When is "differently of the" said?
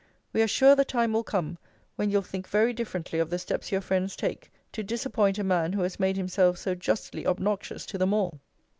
2.73-3.37